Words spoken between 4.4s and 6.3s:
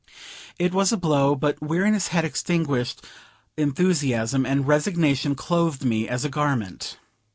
and resignation clothed me as a